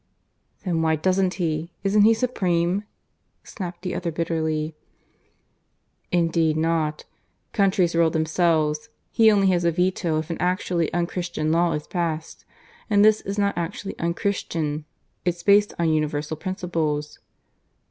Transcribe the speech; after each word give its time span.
"Then 0.65 0.81
why 0.81 0.95
doesn't 0.95 1.35
he? 1.35 1.73
Isn't 1.83 2.01
he 2.05 2.15
supreme?" 2.15 2.85
snapped 3.43 3.83
the 3.83 3.93
other 3.93 4.09
bitterly. 4.11 4.75
"Indeed 6.11 6.57
not. 6.57 7.05
Countries 7.53 7.93
rule 7.93 8.09
themselves. 8.09 8.89
He 9.11 9.29
only 9.29 9.49
has 9.49 9.63
a 9.63 9.69
veto 9.69 10.17
if 10.17 10.31
an 10.31 10.37
actually 10.39 10.91
unchristian 10.91 11.51
law 11.51 11.73
is 11.73 11.85
passed. 11.85 12.45
And 12.89 13.05
this 13.05 13.21
is 13.21 13.37
not 13.37 13.55
actually 13.55 13.93
unchristian. 13.99 14.85
It's 15.23 15.43
based 15.43 15.71
on 15.77 15.89
universal 15.93 16.35
principles." 16.35 17.19